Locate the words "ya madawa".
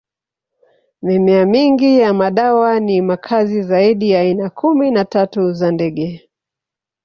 1.99-2.79